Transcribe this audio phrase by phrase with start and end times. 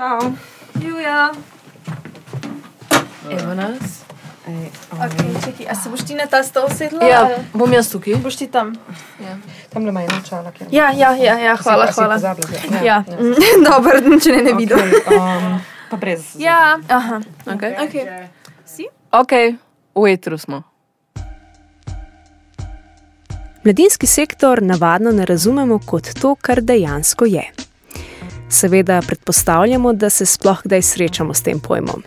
[0.00, 0.32] Čau.
[0.80, 1.28] Juja.
[3.30, 4.00] Evo nas.
[4.48, 7.04] Ej, Okay, čekaj, a se boš ti na ta stol sedla?
[7.04, 8.14] Ja, ali bom jaz tukaj.
[8.16, 8.72] Boš ti tam?
[9.20, 9.36] Ja.
[9.68, 12.16] Tam le ima ena čala, ki Ja, ja, ja, ja hvala, hvala.
[12.84, 13.04] Ja,
[13.68, 14.78] dobro, če ne, ne vidim.
[15.12, 15.60] Um,
[15.90, 16.32] pa brez.
[16.40, 17.76] Ja, aha, Okay.
[17.84, 17.94] ok.
[18.64, 18.88] Si?
[19.12, 19.32] ok,
[19.94, 20.62] v etru smo.
[23.64, 27.50] Mladinski sektor navadno ne razumemo kot to, kar dejansko je.
[28.50, 32.02] Seveda predpostavljamo, da se sploh kdaj srečamo s tem pojmom.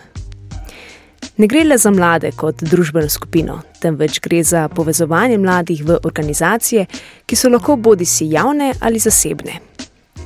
[1.38, 6.85] Ne gre le za mlade kot družbeno skupino, temveč gre za povezovanje mladih v organizacije,
[7.26, 9.54] ki so lahko bodi si javne ali zasebne.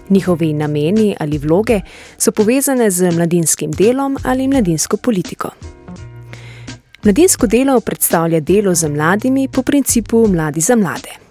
[0.10, 1.82] Njihovi nameni ali vloge
[2.18, 5.50] so povezane z mladinskim delom ali mladinsko politiko.
[7.04, 11.27] Mladinsko delo predstavlja delo z mladimi po principu mladi za mlade.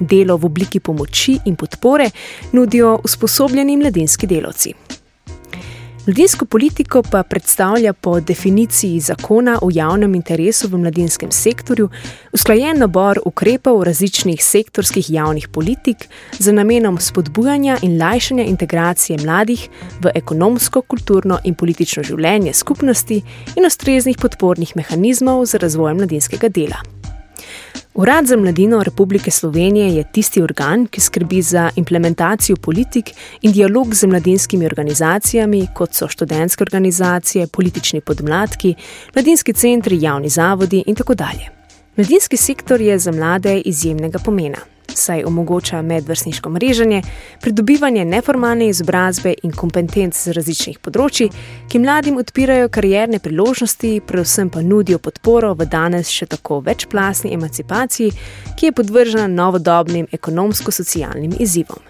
[0.00, 2.10] Delo v obliki pomoči in podpore
[2.52, 4.74] nudijo usposobljeni mladinski delavci.
[6.06, 11.88] Mladinsko politiko pa predstavlja po definiciji zakona o javnem interesu v mladinskem sektorju
[12.32, 19.68] usklajen nabor ukrepov različnih sektorskih javnih politik z namenom spodbujanja in lajšanja integracije mladih
[20.00, 23.22] v ekonomsko, kulturno in politično življenje skupnosti
[23.56, 26.99] in ustreznih podpornih mehanizmov za razvoj mladinskega dela.
[27.94, 33.10] Urad za mladino Republike Slovenije je tisti organ, ki skrbi za implementacijo politik
[33.42, 38.74] in dialog z mladinskimi organizacijami, kot so študentske organizacije, politični podmladki,
[39.14, 41.50] mladinski centri, javni zavodi in tako dalje.
[41.96, 44.58] Mladinski sektor je za mlade izjemnega pomena,
[44.96, 47.02] saj omogoča medvrstniško mreženje,
[47.40, 51.28] pridobivanje neformalne izobrazbe in kompetenc z različnih področji,
[51.68, 58.10] ki mladim odpirajo karierne priložnosti, predvsem pa nudijo podporo v danes še tako večplastni emancipaciji,
[58.56, 61.80] ki je podvržena novodobnim ekonomsko-socialnim izzivom.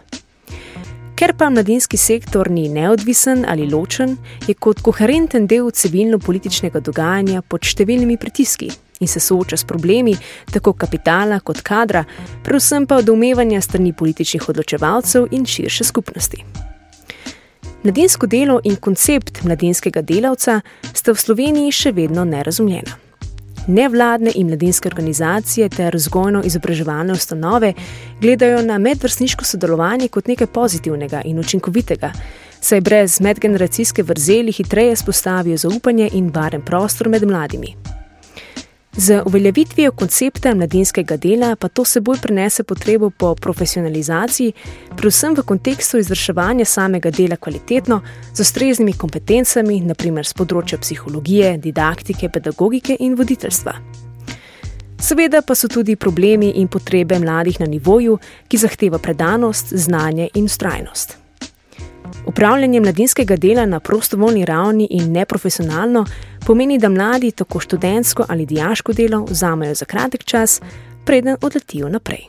[1.20, 4.16] Ker pa mladinski sektor ni neodvisen ali ločen,
[4.48, 8.70] je kot koherenten del civilno-političnega dogajanja pod številnimi pritiski
[9.00, 10.16] in se sooča s problemi
[10.52, 12.04] tako kapitala kot kadra,
[12.44, 16.44] predvsem pa odumevanja strani političnih odločevalcev in širše skupnosti.
[17.82, 20.60] Mladinsko delo in koncept mladinskega delavca
[20.92, 22.98] sta v Sloveniji še vedno nerazumljena.
[23.66, 27.72] Nevladne in mladinske organizacije ter vzgojno-izobraževalne ustanove
[28.20, 32.12] gledajo na medvrstniško sodelovanje kot nekaj pozitivnega in učinkovitega,
[32.60, 37.99] saj brez medgeneracijske vrzeli hitreje spostavijo zaupanje in varen prostor med mladimi.
[38.96, 44.52] Z uveljavitvijo koncepta mladinskega dela pa to seboj prinese potrebo po profesionalizaciji,
[44.96, 48.00] predvsem v kontekstu izvrševanja samega dela kvalitetno,
[48.34, 53.76] z ustreznimi kompetencami, naprimer z področja psihologije, didaktike, pedagogike in voditeljstva.
[55.00, 58.18] Seveda pa so tudi problemi in potrebe mladih na nivoju,
[58.48, 61.19] ki zahteva predanost, znanje in ustrajnost.
[62.26, 66.04] Upravljanje mladinskega dela na prostovoljni ravni in neprofesionalno
[66.46, 70.60] pomeni, da mladi tako študentsko ali dijaško delo vzamejo za kratek čas,
[71.04, 72.28] preden odletijo naprej.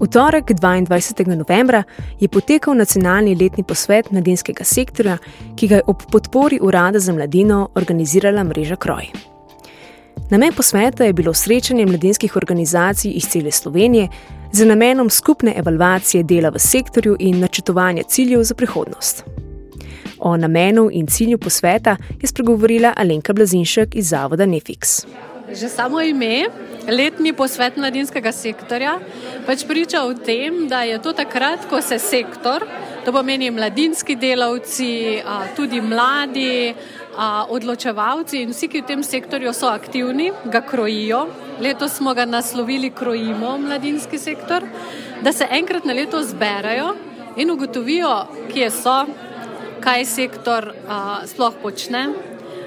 [0.00, 1.36] V torek 22.
[1.36, 1.82] novembra
[2.20, 5.16] je potekal nacionalni letni posvet mladinskega sektorja,
[5.56, 9.08] ki ga je ob podpori Urada za mladino organizirala mreža Kroj.
[10.30, 14.08] Namen posveta je bilo srečanje mladinskih organizacij iz cele Slovenije
[14.52, 19.24] z namenom skupne evalvacije dela v sektorju in načrtovanja ciljev za prihodnost.
[20.18, 25.06] O namenu in cilju posveta je spregovorila Alenka Blazinšek iz Zavoda Nefix.
[25.52, 26.46] Že samo ime,
[26.88, 28.98] letni posvet mladinskega sektorja,
[29.46, 32.64] pač priča o tem, da je to takrat, ko se sektor,
[33.04, 35.22] to pomeni mladinski delavci,
[35.56, 36.74] tudi mladi,
[37.48, 41.26] odločevalci in vsi, ki v tem sektorju so aktivni, ga krojijo.
[41.60, 44.64] Letos smo ga naslovili Krojimo mladinski sektor,
[45.22, 46.94] da se enkrat na leto zberajo
[47.36, 49.06] in ugotovijo, kje so,
[49.80, 52.08] kaj sektor a, sploh počne,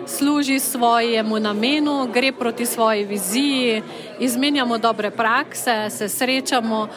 [0.08, 3.84] služi svojemu namenu, gre proti svoji viziji,
[4.20, 6.88] izmenjamo dobre prakse, se srečamo,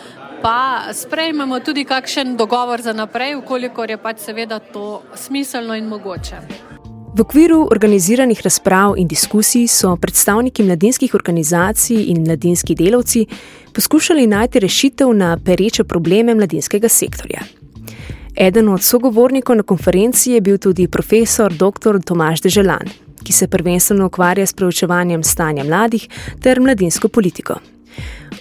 [0.42, 6.71] pa sprejmemo tudi kakšen dogovor za naprej, ukolikor je pač seveda to smiselno in mogoče.
[7.14, 13.26] V okviru organiziranih razprav in diskusij so predstavniki mladinskih organizacij in mladinski delavci
[13.72, 17.42] poskušali najti rešitev na pereče probleme mladinskega sektorja.
[18.36, 22.00] Eden od sogovornikov na konferenci je bil tudi profesor dr.
[22.04, 22.88] Tomaš Deželan,
[23.24, 26.08] ki se prvenstveno ukvarja s preučevanjem stanja mladih
[26.40, 27.54] ter mladinsko politiko.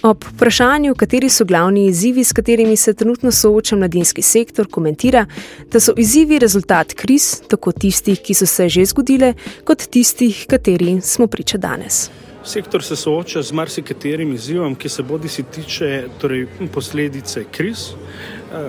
[0.02, 5.26] Ob vprašanju, kateri so glavni izzivi, s katerimi se trenutno sooča mladinski sektor, komentira,
[5.70, 9.34] da so izzivi rezultat kriz, tako tistih, ki so se že zgodile,
[9.64, 12.10] kot tistih, kateri smo priča danes.
[12.44, 17.92] Sektor se sooča z marsikaterim izzivom, ki se bodi si tiče torej, posledice kriz,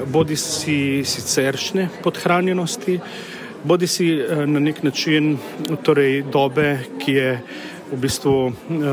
[0.05, 2.99] bodi si siceršne podhranjenosti,
[3.63, 4.11] bodi si
[4.45, 5.37] na nek način
[5.83, 7.39] torej dobe, ki je
[7.93, 8.33] v bistvu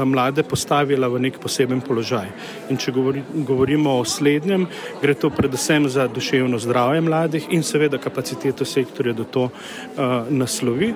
[0.04, 2.28] mlade postavila v nek poseben položaj.
[2.70, 4.68] In če govori, govorimo o slednjem,
[5.02, 10.94] gre to predvsem za duševno zdravje mladih in seveda kapaciteto sektorja, da to uh, naslovi.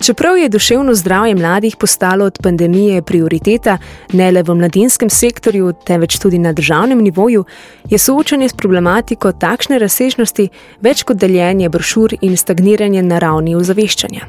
[0.00, 3.78] Čeprav je duševno zdravje mladih postalo od pandemije prioriteta
[4.12, 7.44] ne le v mladinskem sektorju, temveč tudi na državnem nivoju,
[7.90, 10.48] je soočanje s problematiko takšne razsežnosti
[10.80, 14.24] več kot deljenje brošur in stagniranje na ravni ozaveščanja.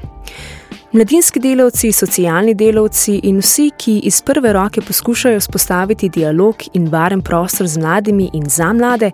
[0.93, 7.21] Mladinski delavci, socialni delavci in vsi, ki iz prve roke poskušajo spostaviti dialog in varen
[7.21, 9.11] prostor z mladimi in za mlade,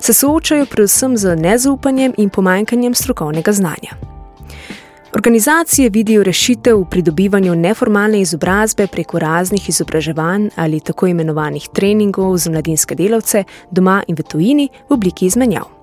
[0.00, 3.98] se soočajo predvsem z nezaupanjem in pomanjkanjem strokovnega znanja.
[5.14, 12.50] Organizacije vidijo rešitev v pridobivanju neformalne izobrazbe preko raznih izobraževanj ali tako imenovanih treningov za
[12.50, 15.75] mladinske delavce doma in v tujini v obliki izmenjav.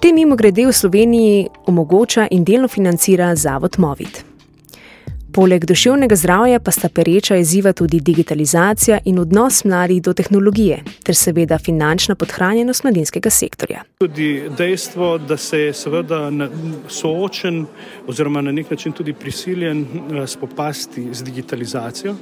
[0.00, 4.33] Te mimo grede v Sloveniji omogoča in delno financira Zavod Movit.
[5.34, 11.16] Poleg duševnega zdravja pa sta pereča izziva tudi digitalizacija in odnos mladih do tehnologije, ter
[11.18, 13.82] seveda finančna podhranjenost mladinskega sektorja.
[13.98, 16.30] Tudi dejstvo, da se je seveda
[16.88, 17.64] soočen
[18.06, 22.14] oziroma na nek način tudi prisiljen eh, spopasti z digitalizacijo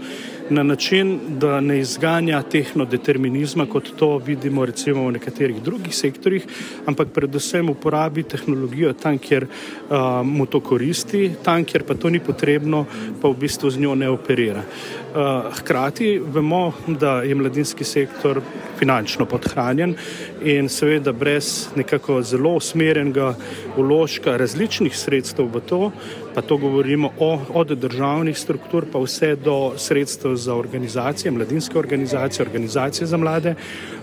[0.50, 6.47] na način, da ne izganja tehnodeterminizma, kot to vidimo recimo v nekaterih drugih sektorjih,
[6.87, 12.20] ampak predvsem uporabi tehnologijo tam, kjer uh, mu to koristi, tam, kjer pa to ni
[12.20, 12.85] potrebno,
[13.22, 14.62] pa v bistvu z njo ne operira.
[14.62, 18.40] Uh, hkrati vemo, da je mladinski sektor
[18.78, 19.94] finančno podhranjen
[20.43, 23.34] in seveda brez nekako zelo usmerjenega
[23.76, 25.90] uložka različnih sredstev v to,
[26.34, 32.46] pa to govorimo o, od državnih struktur pa vse do sredstev za organizacije, mladinske organizacije,
[32.46, 33.54] organizacije za mlade,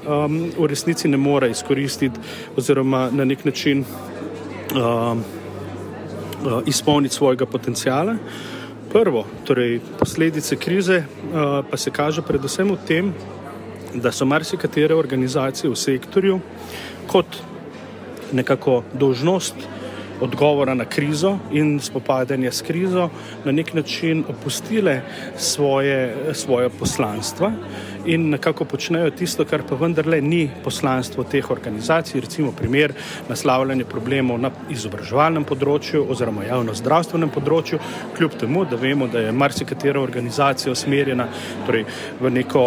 [0.07, 2.19] um, v resnici ne more izkoristiti
[2.57, 3.83] oziroma na nek način
[4.75, 5.23] um,
[6.45, 8.15] uh, izpolniti svojega potencijala.
[8.89, 13.13] Prvo, torej posledice krize uh, pa se kaže predvsem v tem,
[13.93, 16.39] da so marsikatere organizacije v sektorju
[17.07, 17.37] kot
[18.33, 19.55] nekako dožnost
[20.21, 23.09] odgovora na krizo in spopadanje s krizo
[23.45, 25.01] na nek način opustile
[25.37, 27.51] svoje, svoje poslanstva
[28.05, 32.93] in nekako počnejo tisto, kar pa vendarle ni poslanstvo teh organizacij, recimo primer
[33.29, 37.79] naslavljanje problemov na izobraževalnem področju oziroma javno-zdravstvenem področju,
[38.17, 41.27] kljub temu, da vemo, da je marsikatera organizacija usmerjena
[41.67, 41.85] torej,
[42.19, 42.65] v neko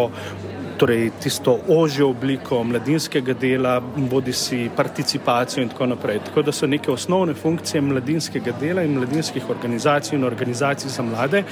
[0.82, 6.19] torej tisto ožjo obliko mladinskega dela, bodi si participacijo in tako naprej.
[6.26, 11.44] Tako da so neke osnovne funkcije mladinskega dela in mladinskih organizacij in organizacij za mlade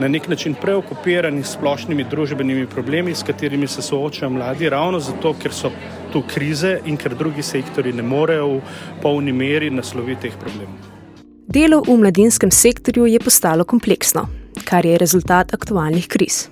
[0.00, 5.34] na nek način preokupirani s splošnimi družbenimi problemi, s katerimi se soočajo mladi, ravno zato,
[5.42, 5.72] ker so
[6.12, 8.62] tu krize in ker drugi sektori ne morejo v
[9.02, 10.78] polni meri nasloviti teh problemov.
[11.46, 14.28] Delo v mladinskem sektorju je postalo kompleksno,
[14.64, 16.46] kar je rezultat aktualnih kriz.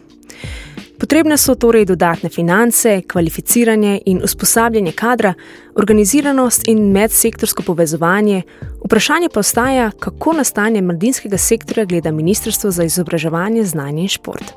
[0.98, 5.34] Potrebne so torej dodatne finance, kvalificiranje in usposabljanje kadra,
[5.74, 8.42] organiziranost in medsektorsko povezovanje.
[8.84, 14.52] Vprašanje pa ostaja, kako na stanje mladinskega sektorja gleda Ministrstvo za izobraževanje, znanje in šport.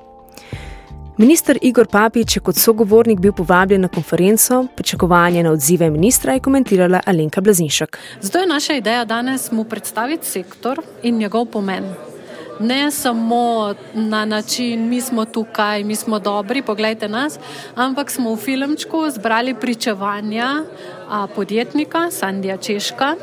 [1.18, 6.40] Ministr Igor Papič je kot sogovornik bil povabljen na konferenco, pričakovanje na odzive ministra je
[6.40, 7.98] komentirala Alenka Blazinšek.
[8.22, 11.84] Zato je naša ideja danes mu predstaviti sektor in njegov pomen
[12.62, 17.39] ne samo na način, mi smo tukaj, mi smo dobri, pogledajte nas,
[17.75, 20.63] ampak smo v filmčku zbrali pričevanja
[21.10, 23.15] a, podjetnika Sandija Češka,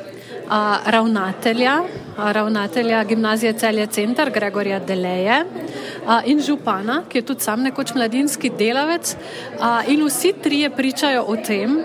[0.51, 1.83] a, ravnatelja,
[2.17, 5.45] a, ravnatelja gimnazije Celje Center Gregorja Deleje
[6.07, 9.17] a, in župana, ki je tudi sam nekoč mladinski delavec.
[9.61, 11.79] A, in vsi trije pričajo o tem,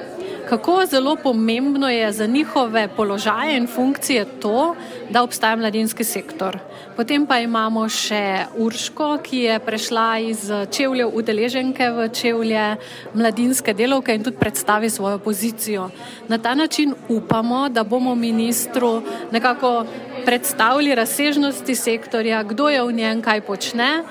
[0.50, 4.76] kako zelo pomembno je za njihove položaje in funkcije to,
[5.10, 6.58] da obstaja mladinski sektor.
[6.96, 12.66] Potem pa imamo še Urško, ki je prešla iz čevljev udeleženke v čevlje
[13.14, 15.90] mladinske delovke in tudi predstavi svojo pozicijo.
[16.28, 19.86] Na ta način upamo, da bomo ministru nekako
[20.26, 24.04] predstavili razsežnosti sektorja, kdo je v njem, kaj počne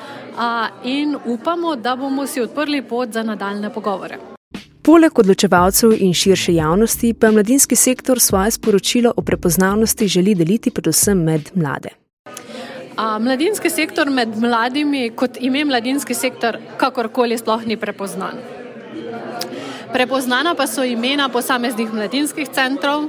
[0.84, 4.31] in upamo, da bomo si odprli pot za nadaljne pogovore.
[4.82, 11.22] Poleg odločevalcev in širše javnosti pa mladinski sektor svoje sporočilo o prepoznavnosti želi deliti predvsem
[11.22, 11.88] med mlade.
[12.96, 18.42] A, mladinski sektor med mladimi, kot ime mladinski sektor, kakorkoli sploh ni prepoznan.
[19.92, 23.06] Prepoznana pa so imena posameznih mladinskih centrov,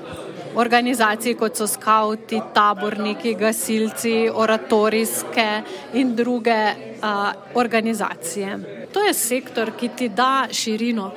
[0.55, 5.47] organizacij kot so skauti, taborniki, gasilci, oratorijske
[5.93, 6.59] in druge
[7.01, 8.59] a, organizacije.
[8.93, 11.11] To je sektor, ki ti da širino.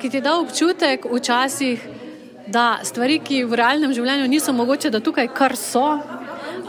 [0.00, 1.88] Ki ti da občutek včasih,
[2.50, 5.86] da stvari, ki v realnem življenju niso mogoče, da tukaj kar so.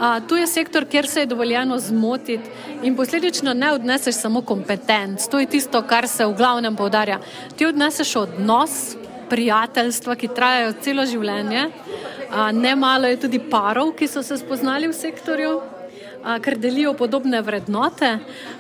[0.02, 2.50] Uh, tu je sektor, kjer se je dovoljeno zmotiti
[2.82, 5.28] in posledično ne odneseš samo kompetenc.
[5.30, 7.20] To je tisto, kar se v glavnem povdarja.
[7.58, 8.96] Ti odneseš odnos,
[9.30, 11.68] prijateljstva, ki trajajo celo življenje.
[11.68, 16.96] Uh, ne malo je tudi parov, ki so se spoznali v sektorju, uh, ker delijo
[16.98, 18.16] podobne vrednote.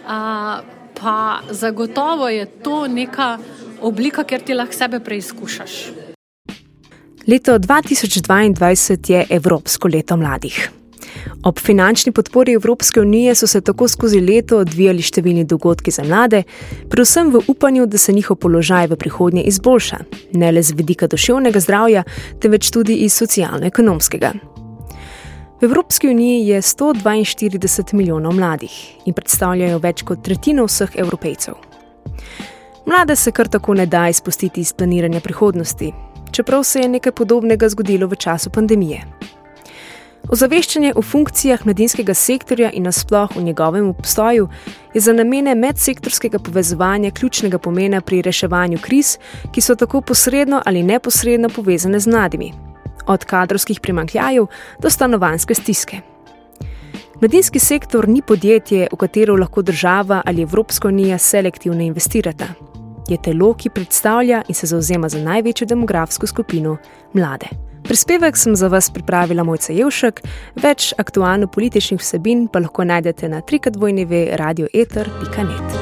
[0.06, 0.62] Uh,
[1.02, 3.38] pa zagotovo je to neka
[3.82, 5.80] oblika, kjer ti lahko sebe preizkušaš.
[7.28, 10.72] Leto 2022 je Evropsko leto mladih.
[11.44, 16.44] Ob finančni podpori Evropske unije so se tako skozi leto odvijali številni dogodki za mlade,
[16.90, 20.00] predvsem v upanju, da se njihov položaj v prihodnje izboljša,
[20.34, 22.04] ne le z vidika duševnega zdravja,
[22.42, 24.34] temveč tudi iz socialno-ekonomskega.
[25.62, 28.72] V Evropski uniji je 142 milijonov mladih
[29.06, 31.54] in predstavljajo več kot tretjino vseh evropejcev.
[32.86, 35.94] Mlade se kar tako ne da izpustiti iz planiranja prihodnosti,
[36.32, 39.02] čeprav se je nekaj podobnega zgodilo v času pandemije.
[40.30, 44.48] Ozaveščanje o funkcijah mladinskega sektorja in nasploh v njegovem obstoju
[44.94, 49.18] je za namene medsektorskega povezovanja ključnega pomena pri reševanju kriz,
[49.52, 52.54] ki so tako posredno ali neposredno povezane z mladimi,
[53.08, 54.46] od kadrovskih primankljajev
[54.80, 56.02] do stanovanske stiske.
[57.22, 62.71] Mladinski sektor ni podjetje, v katero lahko država ali Evropska unija selektivno investirata.
[63.10, 66.78] Je telo, ki predstavlja in se zauzema za največjo demografsko skupino
[67.14, 67.48] mlade.
[67.84, 70.22] Prispevek sem za vas pripravila Mojca Jevšek,
[70.62, 75.80] več aktualno-političnih vsebin pa lahko najdete na trikadvojneve radioeter.net.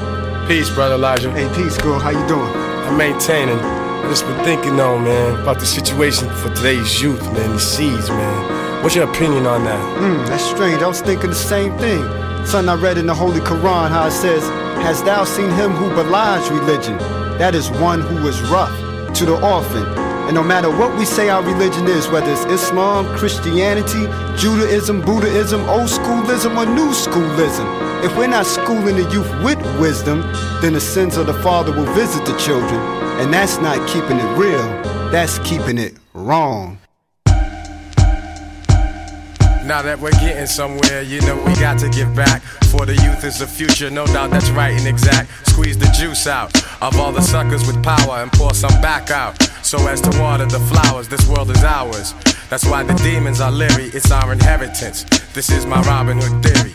[0.48, 1.32] Peace, brother Elijah.
[1.36, 2.00] Hey, peace, girl.
[2.00, 2.50] How you doing?
[2.88, 3.60] I'm maintaining.
[3.60, 8.10] I just been thinking, though, man, about the situation for today's youth, man, the seeds,
[8.10, 8.82] man.
[8.82, 9.84] What's your opinion on that?
[10.00, 10.82] Hmm, that's strange.
[10.82, 12.02] I was thinking the same thing.
[12.46, 14.42] Son, I read in the Holy Quran how it says,
[14.82, 16.98] Hast thou seen him who belies religion?
[17.38, 18.76] That is one who is rough
[19.16, 23.08] to the orphan and no matter what we say our religion is, whether it's Islam,
[23.18, 24.06] Christianity,
[24.38, 27.66] Judaism, Buddhism, old schoolism, or new schoolism,
[28.04, 30.22] if we're not schooling the youth with wisdom,
[30.62, 32.80] then the sins of the Father will visit the children.
[33.20, 34.62] And that's not keeping it real,
[35.10, 36.78] that's keeping it wrong.
[39.70, 42.42] Now that we're getting somewhere, you know we got to give back.
[42.72, 45.30] For the youth is the future, no doubt that's right and exact.
[45.48, 46.50] Squeeze the juice out
[46.82, 49.40] of all the suckers with power and pour some back out.
[49.62, 52.16] So as to water the flowers, this world is ours.
[52.50, 55.04] That's why the demons are leery, it's our inheritance.
[55.34, 56.74] This is my Robin Hood theory.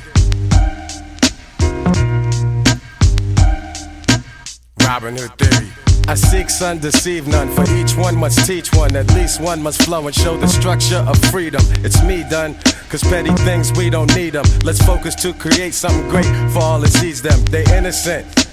[4.78, 5.83] Robin Hood theory.
[6.06, 7.48] I seek son, deceive none.
[7.54, 8.94] For each one must teach one.
[8.94, 11.62] At least one must flow and show the structure of freedom.
[11.82, 12.54] It's me done.
[12.90, 14.44] Cause petty things, we don't need them.
[14.62, 17.42] Let's focus to create something great for all that sees them.
[17.46, 18.43] They innocent.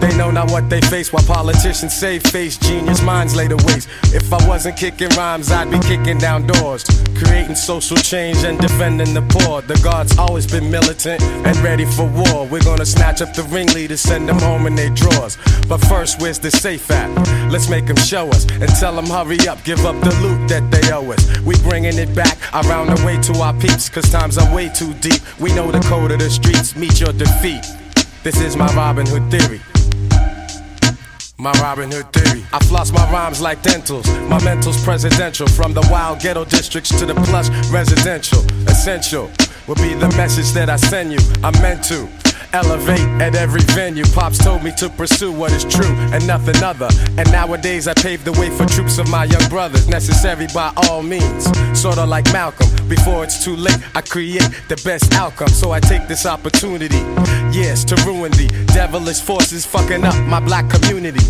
[0.00, 3.88] They know not what they face while politicians say face genius minds lay to waste.
[4.12, 6.84] If I wasn't kicking rhymes, I'd be kicking down doors.
[7.16, 9.62] Creating social change and defending the poor.
[9.62, 12.46] The guard's always been militant and ready for war.
[12.46, 15.38] We're gonna snatch up the ringleaders, send them home in their drawers.
[15.68, 17.10] But first, where's the safe at?
[17.50, 20.70] Let's make them show us and tell them hurry up, give up the loot that
[20.70, 21.40] they owe us.
[21.40, 24.92] We bringing it back around the way to our peeps, cause times are way too
[24.94, 25.22] deep.
[25.40, 27.64] We know the code of the streets, meet your defeat.
[28.22, 29.60] This is my Robin Hood theory.
[31.38, 32.44] My Robin Hood theory.
[32.52, 34.08] I floss my rhymes like dentals.
[34.28, 35.46] My mental's presidential.
[35.46, 38.40] From the wild ghetto districts to the plush residential.
[38.66, 39.30] Essential
[39.68, 41.18] will be the message that I send you.
[41.42, 42.08] I'm meant to
[42.54, 44.04] elevate at every venue.
[44.14, 46.88] Pops told me to pursue what is true and nothing other.
[47.18, 51.02] And nowadays I pave the way for troops of my young brothers, necessary by all
[51.02, 51.44] means.
[51.78, 52.68] Sorta like Malcolm.
[52.88, 55.48] Before it's too late, I create the best outcome.
[55.48, 57.02] So I take this opportunity,
[57.50, 61.24] yes, to ruin the devilish forces fucking up my black community.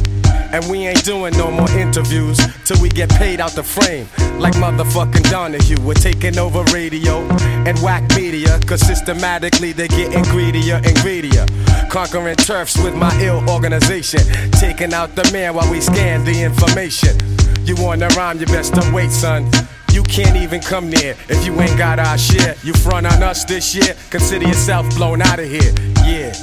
[0.52, 4.06] And we ain't doing no more interviews till we get paid out the frame.
[4.38, 7.20] Like motherfucking Donahue, we're taking over radio
[7.66, 8.60] and whack media.
[8.66, 11.46] Cause systematically they're getting greedier and greedier.
[11.90, 14.20] Conquering turfs with my ill organization.
[14.52, 17.16] Taking out the man while we scan the information.
[17.64, 19.50] You wanna rhyme, you best to wait, son.
[19.96, 22.54] You can't even come near if you ain't got our share.
[22.62, 25.72] You front on us this year, consider yourself blown out of here.
[26.04, 26.34] Yeah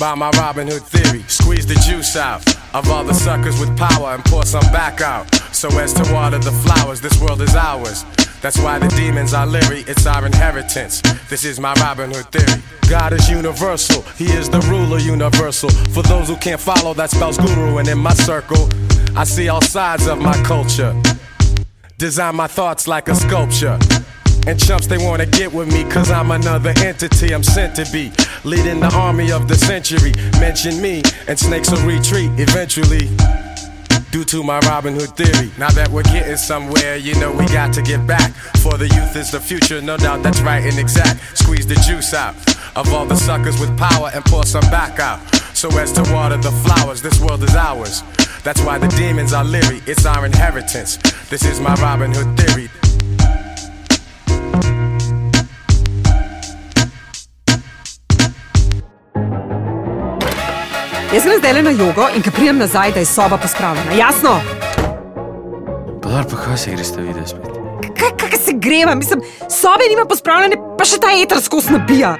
[0.00, 1.22] by my Robin Hood theory.
[1.28, 2.42] Squeeze the juice out
[2.74, 5.32] of all the suckers with power and pour some back out.
[5.54, 8.06] So as to water the flowers, this world is ours.
[8.40, 11.02] That's why the demons are leery, it's our inheritance.
[11.28, 12.62] This is my Robin Hood theory.
[12.88, 15.68] God is universal, He is the ruler universal.
[15.92, 18.70] For those who can't follow, that spells guru, and in my circle,
[19.14, 20.94] I see all sides of my culture.
[22.00, 23.78] Design my thoughts like a sculpture.
[24.46, 28.10] And chumps, they wanna get with me, cause I'm another entity, I'm sent to be.
[28.42, 30.14] Leading the army of the century.
[30.40, 33.10] Mention me, and snakes will retreat eventually.
[34.10, 35.50] due to my Robin Hood theory.
[35.58, 38.32] Now that we're getting somewhere, you know we got to get back.
[38.62, 41.20] For the youth is the future, no doubt that's right and exact.
[41.36, 42.34] Squeeze the juice out
[42.76, 45.20] of all the suckers with power and pour some back out.
[45.60, 48.02] So as to water the flowers, this world is ours.
[48.44, 50.96] That's why the demons are leery, it's our inheritance.
[51.28, 52.70] This is my Robin Hood theory.
[61.12, 63.92] Jaz grem zdaj na jogo in ko pridem nazaj, da je soba pospravljena.
[63.92, 64.40] Jasno?
[66.02, 67.52] Pa, pa kaj se greš videti spet?
[68.00, 69.20] Kaj, kaj se greva, mislim,
[69.60, 72.16] sobe nima pospravljene, pa še ta eter skos nabija.